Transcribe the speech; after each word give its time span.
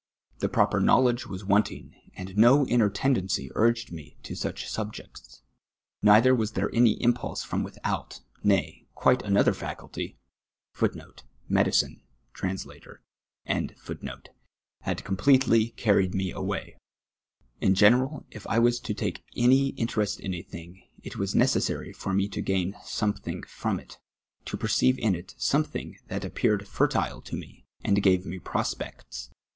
The 0.39 0.49
])roper 0.49 0.79
know 0.81 0.99
ledge 0.99 1.27
was 1.27 1.45
wanting, 1.45 1.93
and 2.15 2.35
no 2.35 2.65
inner 2.65 2.89
tendency 2.89 3.51
urged 3.53 3.91
me 3.91 4.17
to 4.23 4.33
such 4.33 4.67
subjects. 4.67 5.43
Neither 6.01 6.33
was 6.33 6.53
there 6.53 6.73
any 6.73 6.93
impulse 7.03 7.43
fi 7.43 7.57
om 7.57 7.63
without, 7.63 8.21
nay, 8.41 8.87
quite 8.95 9.21
another 9.21 9.53
faculty* 9.53 10.17
had 10.73 11.43
completely 15.03 15.69
carried 15.69 16.15
me 16.15 16.31
away. 16.31 16.77
In 17.59 17.75
general, 17.75 18.25
if 18.31 18.47
I 18.47 18.57
was 18.57 18.79
to 18.79 18.95
take 18.95 19.23
any 19.35 19.67
interest 19.67 20.19
in 20.19 20.33
a 20.33 20.41
thing, 20.41 20.81
it 21.03 21.17
was 21.17 21.35
neces 21.35 21.69
t^ary 21.69 21.95
for 21.95 22.11
me 22.15 22.27
to 22.29 22.41
gain 22.41 22.75
something 22.83 23.43
from 23.43 23.79
it, 23.79 23.99
to 24.45 24.57
perceive 24.57 24.97
in 24.97 25.13
it 25.13 25.35
some 25.37 25.63
thing 25.63 25.99
that 26.07 26.25
appeared 26.25 26.67
fertile 26.67 27.21
to 27.21 27.35
me, 27.35 27.65
and 27.83 28.01
gave 28.01 28.25
mc 28.25 28.43
prospects. 28.43 29.29